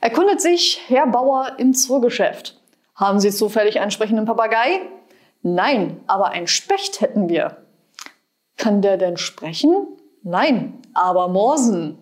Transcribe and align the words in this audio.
Erkundet 0.00 0.40
sich 0.40 0.80
Herr 0.88 1.06
Bauer 1.06 1.56
im 1.58 1.74
Zoogeschäft. 1.74 2.60
Haben 2.94 3.20
Sie 3.20 3.30
zufällig 3.30 3.80
einen 3.80 3.90
sprechenden 3.90 4.26
Papagei? 4.26 4.80
Nein, 5.42 6.00
aber 6.06 6.30
einen 6.30 6.46
Specht 6.46 7.00
hätten 7.00 7.28
wir. 7.28 7.58
Kann 8.56 8.82
der 8.82 8.96
denn 8.96 9.16
sprechen? 9.16 9.86
Nein, 10.22 10.82
aber 10.94 11.28
morsen. 11.28 11.98